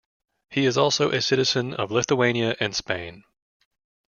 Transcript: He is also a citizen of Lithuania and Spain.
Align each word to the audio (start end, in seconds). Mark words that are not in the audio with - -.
He 0.49 0.65
is 0.65 0.79
also 0.79 1.11
a 1.11 1.21
citizen 1.21 1.75
of 1.75 1.91
Lithuania 1.91 2.55
and 2.59 2.75
Spain. 2.75 3.23